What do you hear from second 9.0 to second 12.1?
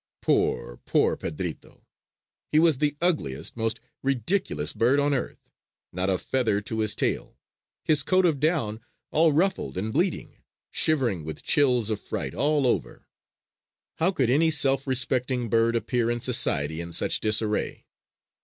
all ruffled and bleeding! Shivering with chills of